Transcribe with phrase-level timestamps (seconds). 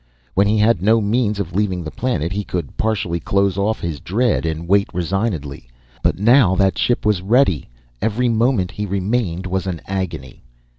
[0.33, 3.99] When he had no means of leaving the planet he could partially close off his
[3.99, 5.69] dread and wait resignedly.
[6.01, 7.69] But now that the ship was ready,
[8.01, 10.41] every moment he remained was an agony.